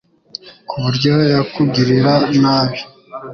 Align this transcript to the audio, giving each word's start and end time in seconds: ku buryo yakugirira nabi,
ku 0.69 0.75
buryo 0.83 1.13
yakugirira 1.33 2.13
nabi, 2.41 2.79